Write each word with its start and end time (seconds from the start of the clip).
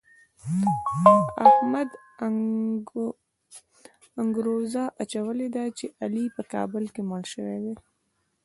احمد 1.47 1.89
انګروزه 4.21 4.83
اچولې 5.03 5.47
ده 5.55 5.63
چې 5.77 5.85
علي 6.03 6.25
په 6.35 6.41
کابل 6.53 6.83
کې 6.93 7.01
مړ 7.09 7.23
شوی 7.33 7.57
دی. 7.63 7.73